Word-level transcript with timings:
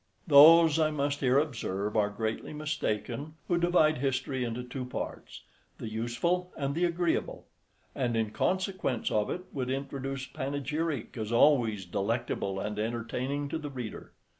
Those, 0.25 0.79
I 0.79 0.89
must 0.89 1.19
here 1.19 1.37
observe, 1.37 1.95
are 1.95 2.09
greatly 2.09 2.53
mistaken 2.53 3.35
who 3.47 3.59
divide 3.59 3.99
history 3.99 4.43
into 4.43 4.63
two 4.63 4.83
parts, 4.83 5.43
the 5.77 5.87
useful 5.89 6.51
and 6.57 6.73
the 6.73 6.85
agreeable; 6.85 7.45
and 7.93 8.17
in 8.17 8.31
consequence 8.31 9.11
of 9.11 9.29
it, 9.29 9.43
would 9.53 9.69
introduce 9.69 10.25
panegyric 10.25 11.15
as 11.17 11.31
always 11.31 11.85
delectable 11.85 12.59
and 12.59 12.79
entertaining 12.79 13.47
to 13.49 13.59
the 13.59 13.69
reader. 13.69 14.11